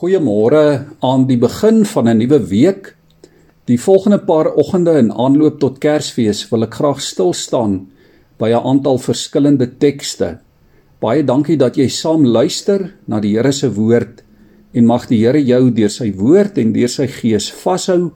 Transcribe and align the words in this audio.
Goeiemôre 0.00 0.96
aan 1.04 1.26
die 1.28 1.36
begin 1.36 1.82
van 1.84 2.08
'n 2.08 2.16
nuwe 2.16 2.38
week. 2.48 2.96
Die 3.68 3.80
volgende 3.80 4.18
paar 4.18 4.54
oggende 4.54 4.96
in 4.96 5.12
aanloop 5.12 5.58
tot 5.60 5.78
Kersfees 5.78 6.48
wil 6.48 6.62
ek 6.62 6.74
graag 6.74 7.00
stil 7.00 7.32
staan 7.32 7.90
by 8.38 8.48
'n 8.48 8.64
aantal 8.64 8.98
verskillende 8.98 9.76
tekste. 9.78 10.38
Baie 11.00 11.24
dankie 11.24 11.56
dat 11.56 11.76
jy 11.76 11.88
saam 11.88 12.24
luister 12.24 12.94
na 13.06 13.20
die 13.20 13.36
Here 13.36 13.52
se 13.52 13.74
woord 13.74 14.22
en 14.72 14.86
mag 14.86 15.06
die 15.06 15.18
Here 15.18 15.44
jou 15.44 15.70
deur 15.70 15.90
sy 15.90 16.12
woord 16.16 16.58
en 16.58 16.72
deur 16.72 16.88
sy 16.88 17.06
gees 17.06 17.52
vashou 17.52 18.10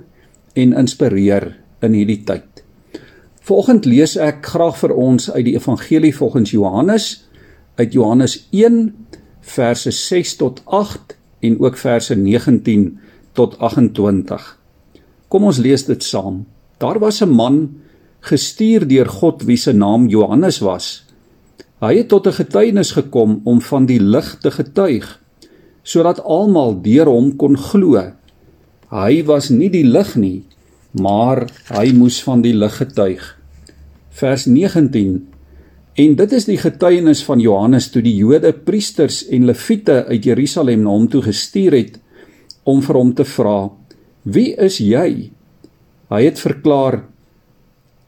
en 0.54 0.72
inspireer 0.72 1.56
in 1.82 1.92
hierdie 1.92 2.24
tyd. 2.24 2.64
Vanoggend 3.40 3.84
lees 3.84 4.16
ek 4.16 4.46
graag 4.46 4.76
vir 4.76 4.96
ons 4.96 5.30
uit 5.30 5.44
die 5.44 5.54
Evangelie 5.54 6.14
volgens 6.14 6.50
Johannes 6.50 7.24
uit 7.76 7.92
Johannes 7.92 8.48
1 8.52 8.94
verse 9.40 9.90
6 9.90 10.36
tot 10.36 10.62
8 10.64 11.16
en 11.45 11.61
ook 11.61 11.76
verse 11.76 12.16
19 12.16 12.98
tot 13.36 13.58
28. 13.58 14.44
Kom 15.29 15.46
ons 15.50 15.58
lees 15.58 15.84
dit 15.86 16.03
saam. 16.03 16.44
Daar 16.79 16.98
was 16.98 17.20
'n 17.22 17.30
man 17.30 17.57
gestuur 18.20 18.89
deur 18.89 19.08
God 19.08 19.43
wie 19.43 19.57
se 19.57 19.72
naam 19.72 20.08
Johannes 20.08 20.58
was. 20.58 21.04
Hy 21.80 21.96
het 21.96 22.08
tot 22.08 22.26
'n 22.26 22.39
getuienis 22.40 22.93
gekom 22.93 23.40
om 23.44 23.61
van 23.61 23.86
die 23.86 24.00
lig 24.00 24.39
te 24.40 24.50
getuig 24.50 25.20
sodat 25.82 26.22
almal 26.25 26.80
deur 26.82 27.07
hom 27.07 27.36
kon 27.36 27.58
glo. 27.58 28.00
Hy 28.89 29.25
was 29.25 29.50
nie 29.50 29.68
die 29.68 29.84
lig 29.84 30.17
nie, 30.17 30.45
maar 30.92 31.45
hy 31.68 31.92
moes 31.92 32.22
van 32.25 32.41
die 32.41 32.55
lig 32.55 32.77
getuig. 32.77 33.20
Vers 34.11 34.47
19 34.47 35.27
En 35.94 36.16
dit 36.19 36.33
is 36.34 36.47
die 36.48 36.58
getuienis 36.58 37.20
van 37.22 37.39
Johannes 37.39 37.86
toe 37.94 38.00
die 38.03 38.16
Jode 38.19 38.50
priesters 38.66 39.20
en 39.30 39.44
leviete 39.47 40.00
uit 40.08 40.25
Jerusalem 40.27 40.83
na 40.83 40.91
hom 40.91 41.05
toe 41.11 41.20
gestuur 41.22 41.77
het 41.78 42.00
om 42.67 42.80
vir 42.83 42.98
hom 42.98 43.12
te 43.14 43.25
vra: 43.25 43.70
"Wie 44.25 44.56
is 44.58 44.80
jy?" 44.83 45.30
Hy 46.11 46.22
het 46.25 46.41
verklaar: 46.42 47.05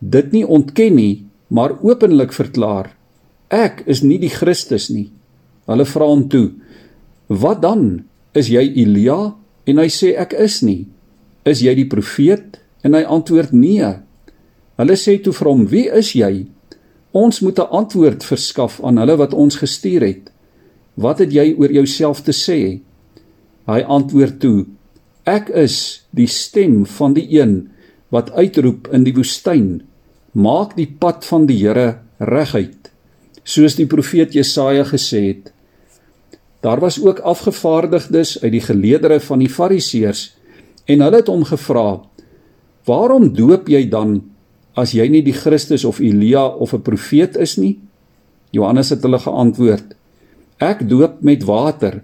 "Dit 0.00 0.32
nie 0.32 0.42
ontken 0.42 0.96
nie, 0.96 1.26
maar 1.48 1.78
openlik 1.82 2.32
verklaar: 2.32 2.90
Ek 3.50 3.84
is 3.86 4.02
nie 4.02 4.18
die 4.18 4.34
Christus 4.34 4.90
nie." 4.90 5.12
Hulle 5.66 5.84
vra 5.86 6.06
hom 6.06 6.28
toe: 6.28 6.50
"Wat 7.28 7.62
dan? 7.62 8.02
Is 8.34 8.48
jy 8.48 8.66
Elia?" 8.82 9.36
En 9.64 9.78
hy 9.78 9.86
sê: 9.86 10.16
"Ek 10.18 10.32
is 10.32 10.62
nie." 10.62 10.88
"Is 11.44 11.60
jy 11.60 11.74
die 11.74 11.86
profeet?" 11.86 12.58
En 12.82 12.94
hy 12.94 13.02
antwoord: 13.02 13.52
"Nee." 13.52 13.94
Hulle 14.76 14.96
sê 14.96 15.22
toe 15.22 15.32
vir 15.32 15.48
hom: 15.48 15.66
"Wie 15.68 15.86
is 15.86 16.12
jy?" 16.12 16.46
Ons 17.10 17.40
moet 17.40 17.58
'n 17.58 17.70
antwoord 17.70 18.24
verskaf 18.24 18.80
aan 18.84 18.98
hulle 18.98 19.16
wat 19.16 19.34
ons 19.34 19.56
gestuur 19.56 20.00
het. 20.00 20.30
Wat 20.94 21.18
het 21.18 21.32
jy 21.32 21.54
oor 21.58 21.72
jouself 21.72 22.20
te 22.20 22.32
sê? 22.32 22.80
Hy 23.66 23.80
antwoord 23.80 24.40
toe: 24.40 24.66
Ek 25.24 25.48
is 25.48 26.06
die 26.10 26.26
stem 26.26 26.86
van 26.86 27.12
die 27.12 27.26
een 27.40 27.68
wat 28.14 28.30
uitroep 28.32 28.88
in 28.92 29.04
die 29.04 29.14
woestyn: 29.14 29.82
Maak 30.32 30.76
die 30.76 30.86
pad 30.98 31.24
van 31.24 31.46
die 31.46 31.58
Here 31.58 31.98
reguit, 32.18 32.90
soos 33.42 33.76
die 33.76 33.86
profeet 33.86 34.32
Jesaja 34.32 34.84
gesê 34.84 35.26
het. 35.26 35.52
Daar 36.60 36.80
was 36.80 37.00
ook 37.02 37.18
afgevaardigdes 37.18 38.42
uit 38.42 38.52
die 38.52 38.60
geleedere 38.60 39.20
van 39.20 39.38
die 39.38 39.50
Fariseërs 39.50 40.34
en 40.86 41.02
hulle 41.02 41.16
het 41.16 41.28
hom 41.28 41.44
gevra: 41.44 42.00
"Waarom 42.86 43.32
doop 43.34 43.68
jy 43.68 43.88
dan 43.88 44.22
as 44.76 44.92
jy 44.92 45.08
nie 45.08 45.22
die 45.24 45.36
Christus 45.36 45.84
of 45.88 46.00
Elia 46.00 46.46
of 46.46 46.74
'n 46.74 46.82
profeet 46.82 47.36
is 47.36 47.56
nie? 47.56 47.78
Johannes 48.52 48.90
het 48.90 49.02
hulle 49.02 49.18
geantwoord: 49.18 49.96
Ek 50.60 50.88
doop 50.88 51.22
met 51.22 51.44
water, 51.44 52.02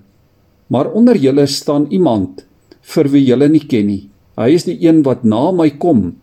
maar 0.67 0.93
onder 0.93 1.17
julle 1.17 1.47
staan 1.47 1.87
iemand 1.91 2.45
vir 2.83 3.09
wie 3.09 3.25
julle 3.25 3.49
nie 3.49 3.67
ken 3.67 3.87
nie. 3.87 4.09
Hy 4.37 4.49
is 4.57 4.65
die 4.65 4.79
een 4.81 5.03
wat 5.03 5.25
na 5.25 5.51
my 5.53 5.71
kom 5.71 6.17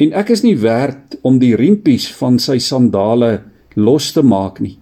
en 0.00 0.12
ek 0.16 0.30
is 0.30 0.42
nie 0.42 0.56
werd 0.56 1.18
om 1.22 1.38
die 1.38 1.56
riempies 1.56 2.08
van 2.16 2.38
sy 2.40 2.58
sandale 2.58 3.42
los 3.76 4.12
te 4.12 4.22
maak 4.24 4.60
nie. 4.60 4.78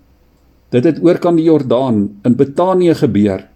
Dit 0.70 0.84
het 0.84 1.00
oor 1.02 1.18
kan 1.18 1.36
die 1.36 1.48
Jordaan 1.48 2.20
in 2.24 2.36
Betanië 2.38 2.94
gebeur 2.94 3.46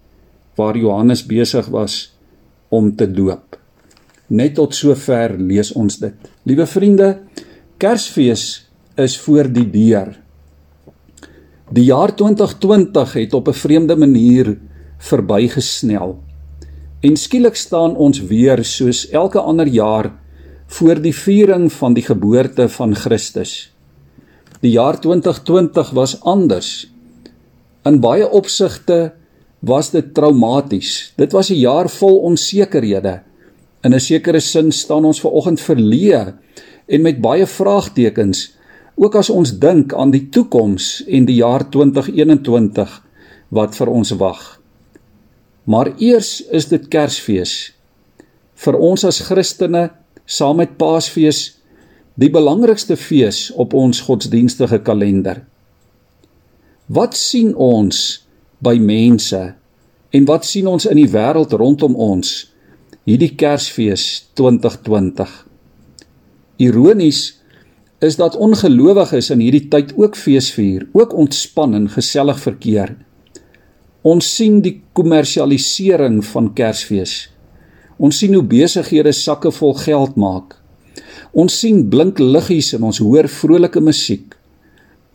waar 0.58 0.76
Johannes 0.76 1.22
besig 1.26 1.68
was 1.72 2.12
om 2.68 2.96
te 2.96 3.06
doop. 3.06 3.51
Net 4.32 4.54
tot 4.56 4.72
sover 4.72 5.34
lees 5.36 5.74
ons 5.76 5.98
dit. 6.00 6.28
Liewe 6.48 6.64
vriende, 6.66 7.08
Kersfees 7.76 8.44
is 8.96 9.18
voor 9.20 9.50
die 9.52 9.66
deur. 9.68 10.14
Die 11.72 11.84
jaar 11.84 12.14
2020 12.16 13.12
het 13.12 13.34
op 13.34 13.48
'n 13.48 13.60
vreemde 13.64 13.96
manier 13.96 14.58
verbygesnel. 14.98 16.18
En 17.00 17.16
skielik 17.16 17.56
staan 17.56 17.96
ons 17.96 18.20
weer 18.20 18.64
soos 18.64 19.08
elke 19.10 19.40
ander 19.40 19.66
jaar 19.66 20.12
voor 20.66 21.00
die 21.00 21.14
viering 21.14 21.72
van 21.72 21.94
die 21.94 22.02
geboorte 22.02 22.68
van 22.68 22.94
Christus. 22.94 23.72
Die 24.60 24.70
jaar 24.70 25.00
2020 25.00 25.90
was 25.90 26.20
anders. 26.20 26.92
In 27.84 28.00
baie 28.00 28.30
opsigte 28.30 29.12
was 29.58 29.90
dit 29.90 30.14
traumaties. 30.14 31.12
Dit 31.16 31.32
was 31.32 31.50
'n 31.50 31.58
jaar 31.58 31.90
vol 31.90 32.18
onsekerhede. 32.18 33.22
In 33.82 33.94
'n 33.94 34.00
sekere 34.00 34.40
sin 34.40 34.72
staan 34.72 35.04
ons 35.04 35.20
ver 35.20 35.30
oggend 35.30 35.60
verleë 35.60 36.34
en 36.86 37.02
met 37.02 37.20
baie 37.20 37.46
vraagtekens 37.46 38.54
ook 38.94 39.14
as 39.14 39.30
ons 39.30 39.58
dink 39.58 39.94
aan 39.94 40.10
die 40.10 40.28
toekoms 40.28 41.04
en 41.06 41.24
die 41.24 41.40
jaar 41.40 41.70
2021 41.70 43.02
wat 43.48 43.76
vir 43.76 43.88
ons 43.88 44.10
wag. 44.10 44.60
Maar 45.64 45.92
eers 45.98 46.40
is 46.50 46.68
dit 46.68 46.88
Kersfees. 46.88 47.72
Vir 48.54 48.78
ons 48.78 49.04
as 49.04 49.20
Christene, 49.20 49.90
saam 50.26 50.56
met 50.56 50.76
Paasfees, 50.78 51.58
die 52.14 52.30
belangrikste 52.30 52.96
fees 52.96 53.50
op 53.56 53.74
ons 53.74 54.00
godsdienstige 54.00 54.78
kalender. 54.78 55.42
Wat 56.86 57.16
sien 57.16 57.54
ons 57.54 58.22
by 58.58 58.76
mense 58.78 59.54
en 60.12 60.24
wat 60.28 60.44
sien 60.44 60.66
ons 60.66 60.86
in 60.86 60.98
die 61.00 61.08
wêreld 61.10 61.54
rondom 61.56 61.96
ons? 61.96 62.51
Hierdie 63.02 63.32
Kersfees 63.34 64.28
2020. 64.38 65.30
Ironies 66.62 67.22
is 67.98 68.14
dat 68.18 68.36
ongelowiges 68.38 69.32
in 69.34 69.42
hierdie 69.42 69.64
tyd 69.72 69.90
ook 69.98 70.14
feesvier, 70.18 70.86
ook 70.94 71.16
ontspan 71.18 71.74
en 71.74 71.88
gesellig 71.90 72.38
verkeer. 72.38 72.94
Ons 74.06 74.30
sien 74.36 74.60
die 74.62 74.76
kommersialisering 74.94 76.20
van 76.30 76.52
Kersfees. 76.54 77.16
Ons 77.98 78.22
sien 78.22 78.34
hoe 78.38 78.46
besighede 78.46 79.10
sakke 79.14 79.50
vol 79.54 79.74
geld 79.82 80.14
maak. 80.14 80.54
Ons 81.34 81.58
sien 81.58 81.82
blink 81.90 82.22
liggies 82.22 82.70
en 82.78 82.86
ons 82.86 83.02
hoor 83.02 83.26
vrolike 83.30 83.82
musiek. 83.82 84.34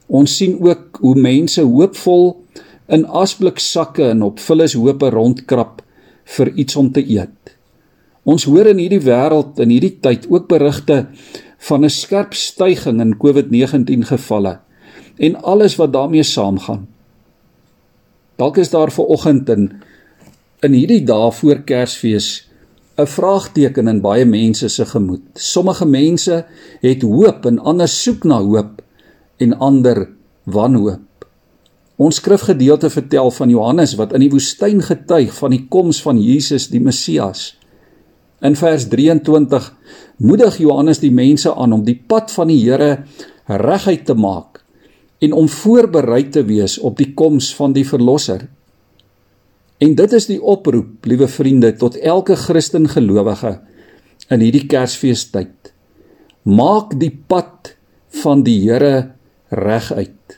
Ons 0.08 0.36
sien 0.40 0.59
ook 0.59 1.00
hoe 1.04 1.16
mense 1.16 1.64
hoopvol 1.64 2.34
in 2.92 3.08
asbliksakke 3.08 4.12
en 4.12 4.28
op 4.28 4.44
vullishope 4.44 5.12
rondkrap 5.16 5.84
vir 6.36 6.52
iets 6.59 6.75
om 6.75 6.92
te 6.92 7.04
eet. 7.04 7.56
Ons 8.28 8.44
hoor 8.44 8.68
in 8.68 8.82
hierdie 8.82 9.04
wêreld 9.06 9.60
in 9.64 9.72
hierdie 9.72 9.96
tyd 10.04 10.26
ook 10.28 10.50
berigte 10.52 11.06
van 11.70 11.86
'n 11.86 11.90
skerp 11.90 12.34
stygings 12.34 13.04
in 13.04 13.18
COVID-19 13.18 14.04
gevalle 14.04 14.60
en 15.18 15.36
alles 15.44 15.76
wat 15.80 15.94
daarmee 15.94 16.24
saamgaan. 16.24 16.88
Dalk 18.36 18.58
is 18.58 18.70
daar 18.70 18.92
ver 18.92 19.06
oggend 19.06 19.50
in 19.50 19.72
in 20.62 20.74
hierdie 20.74 21.04
dae 21.06 21.32
voor 21.32 21.64
Kersfees 21.64 22.48
'n 22.98 23.06
vraagteken 23.06 23.88
in 23.88 24.02
baie 24.02 24.26
mense 24.26 24.68
se 24.70 24.86
gemoed. 24.86 25.22
Sommige 25.34 25.86
mense 25.86 26.46
het 26.82 27.02
hoop 27.02 27.46
en 27.46 27.60
ander 27.60 27.88
soek 27.88 28.24
na 28.24 28.42
hoop 28.42 28.82
en 29.38 29.58
ander 29.58 30.10
wanhoop. 30.44 31.28
Ons 31.96 32.16
skrifgedeelte 32.16 32.90
vertel 32.90 33.32
van 33.32 33.50
Johannes 33.50 33.96
wat 33.96 34.14
in 34.14 34.20
die 34.20 34.30
woestyn 34.30 34.82
getuig 34.82 35.34
van 35.34 35.52
die 35.52 35.66
koms 35.70 36.02
van 36.02 36.22
Jesus 36.22 36.68
die 36.68 36.82
Messias. 36.82 37.57
In 38.45 38.54
vers 38.54 38.86
23 38.86 39.72
moedig 40.22 40.57
Johannes 40.62 41.00
die 41.01 41.13
mense 41.13 41.50
aan 41.56 41.74
om 41.74 41.84
die 41.86 41.98
pad 41.98 42.30
van 42.36 42.51
die 42.51 42.60
Here 42.62 43.07
reguit 43.50 44.06
te 44.06 44.13
maak 44.13 44.62
en 45.25 45.34
om 45.34 45.48
voorberei 45.50 46.28
te 46.30 46.44
wees 46.45 46.75
op 46.78 47.00
die 47.00 47.16
koms 47.18 47.50
van 47.57 47.74
die 47.74 47.86
verlosser. 47.88 48.44
En 49.81 49.95
dit 49.98 50.13
is 50.13 50.30
die 50.30 50.38
oproep, 50.38 51.06
liewe 51.10 51.25
vriende, 51.30 51.72
tot 51.74 51.98
elke 51.98 52.38
Christen 52.38 52.86
gelowige 52.89 53.56
in 54.30 54.45
hierdie 54.45 54.68
Kersfeestyd. 54.69 55.74
Maak 56.45 56.94
die 57.01 57.10
pad 57.10 57.74
van 58.22 58.45
die 58.45 58.60
Here 58.68 59.16
reguit. 59.50 60.38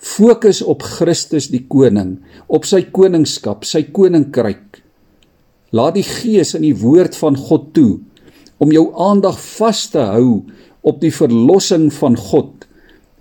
Fokus 0.00 0.62
op 0.64 0.86
Christus 0.88 1.50
die 1.52 1.66
koning, 1.68 2.16
op 2.48 2.64
sy 2.64 2.86
koningskap, 2.88 3.68
sy 3.68 3.84
koninkryk 3.92 4.85
Laat 5.76 5.96
die 5.98 6.06
Gees 6.06 6.54
in 6.56 6.64
die 6.64 6.76
woord 6.80 7.16
van 7.20 7.36
God 7.36 7.72
toe 7.76 7.98
om 8.62 8.72
jou 8.72 8.86
aandag 9.08 9.36
vas 9.58 9.82
te 9.92 10.04
hou 10.14 10.44
op 10.86 11.00
die 11.02 11.12
verlossing 11.12 11.90
van 11.98 12.16
God 12.16 12.64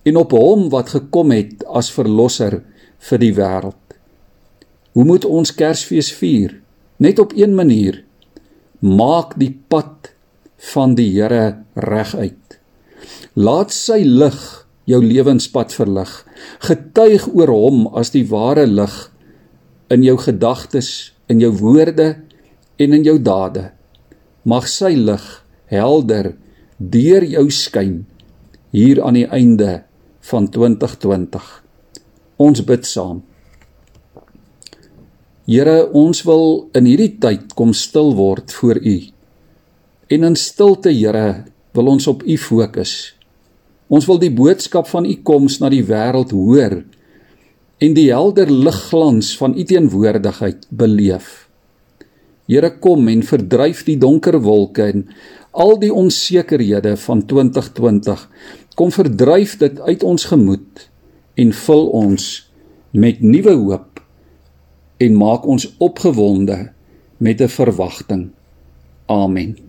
en 0.06 0.22
op 0.22 0.36
hom 0.38 0.70
wat 0.72 0.94
gekom 0.96 1.34
het 1.36 1.66
as 1.68 1.92
verlosser 1.92 2.62
vir 3.10 3.22
die 3.22 3.34
wêreld. 3.36 3.82
Hoe 4.96 5.04
moet 5.04 5.26
ons 5.28 5.52
Kersfees 5.52 6.14
vier? 6.16 6.62
net 6.98 7.20
op 7.20 7.32
een 7.36 7.56
manier. 7.56 8.04
Maak 8.80 9.36
die 9.40 9.52
pad 9.68 10.14
van 10.74 10.96
die 10.96 11.10
Here 11.16 11.64
reguit. 11.76 12.60
Laat 13.36 13.74
sy 13.76 14.02
lig 14.06 14.40
jou 14.88 15.02
lewenspad 15.04 15.74
verlig. 15.76 16.12
Getuig 16.64 17.28
oor 17.34 17.52
hom 17.52 17.86
as 17.98 18.14
die 18.16 18.26
ware 18.30 18.66
lig 18.70 18.96
in 19.92 20.06
jou 20.06 20.16
gedagtes, 20.18 21.12
in 21.30 21.42
jou 21.42 21.52
woorde 21.58 22.16
en 22.78 22.94
in 22.94 23.06
jou 23.06 23.18
dade. 23.22 23.70
Mag 24.44 24.68
sy 24.70 24.94
lig 24.98 25.26
helder 25.72 26.34
deur 26.78 27.24
jou 27.24 27.48
skyn 27.50 28.04
hier 28.76 29.02
aan 29.04 29.16
die 29.16 29.28
einde 29.32 29.86
van 30.30 30.50
2020. 30.52 31.46
Ons 32.42 32.62
bid 32.68 32.86
saam. 32.86 33.24
Here, 35.46 35.86
ons 35.94 36.24
wil 36.26 36.66
in 36.76 36.88
hierdie 36.90 37.14
tyd 37.22 37.54
kom 37.56 37.72
stil 37.78 38.16
word 38.18 38.52
voor 38.58 38.82
U. 38.82 38.96
En 40.10 40.26
in 40.26 40.36
stilte, 40.36 40.90
Here, 40.90 41.46
wil 41.78 41.92
ons 41.94 42.08
op 42.10 42.26
U 42.26 42.38
fokus. 42.42 43.14
Ons 43.88 44.08
wil 44.10 44.20
die 44.20 44.34
boodskap 44.34 44.90
van 44.90 45.06
U 45.06 45.14
koms 45.24 45.60
na 45.62 45.70
die 45.70 45.84
wêreld 45.86 46.34
hoor 46.34 46.82
en 47.84 47.94
die 47.94 48.08
helder 48.08 48.50
ligglans 48.50 49.34
van 49.38 49.54
U 49.54 49.64
teenwoordigheid 49.68 50.66
beleef. 50.72 51.45
Here, 52.46 52.70
kom 52.80 53.08
en 53.10 53.24
verdryf 53.26 53.84
die 53.88 53.98
donker 53.98 54.38
wolke 54.46 54.86
en 54.92 55.08
al 55.52 55.80
die 55.82 55.94
onsekerhede 55.94 56.94
van 56.98 57.26
2020. 57.26 58.30
Kom 58.76 58.92
verdryf 58.92 59.58
dit 59.58 59.80
uit 59.80 60.04
ons 60.04 60.28
gemoed 60.30 60.88
en 61.42 61.54
vul 61.66 61.86
ons 62.06 62.30
met 62.92 63.22
nuwe 63.22 63.56
hoop 63.66 64.02
en 64.98 65.18
maak 65.20 65.46
ons 65.46 65.68
opgewonde 65.80 66.72
met 67.18 67.42
'n 67.42 67.48
verwagting. 67.48 68.30
Amen. 69.06 69.65